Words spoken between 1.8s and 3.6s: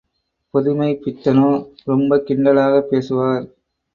ரொம்பக் கிண்டலாகப் பேசுவார்.